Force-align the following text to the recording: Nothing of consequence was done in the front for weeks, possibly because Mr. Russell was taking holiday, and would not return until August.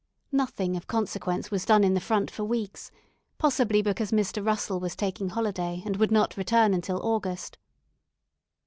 Nothing 0.31 0.75
of 0.75 0.87
consequence 0.87 1.51
was 1.51 1.63
done 1.63 1.83
in 1.83 1.93
the 1.93 1.99
front 1.99 2.31
for 2.31 2.43
weeks, 2.43 2.89
possibly 3.37 3.83
because 3.83 4.11
Mr. 4.11 4.43
Russell 4.43 4.79
was 4.79 4.95
taking 4.95 5.29
holiday, 5.29 5.83
and 5.85 5.97
would 5.97 6.09
not 6.11 6.35
return 6.37 6.73
until 6.73 6.99
August. 7.05 7.59